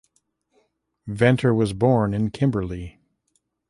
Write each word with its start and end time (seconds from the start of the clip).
Venter 1.05 1.53
was 1.53 1.73
born 1.73 2.15
in 2.15 2.31
Kimberley. 2.31 2.97